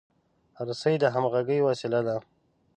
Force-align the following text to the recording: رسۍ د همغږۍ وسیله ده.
رسۍ 0.67 0.95
د 0.99 1.03
همغږۍ 1.15 1.59
وسیله 1.67 1.99
ده. 2.07 2.17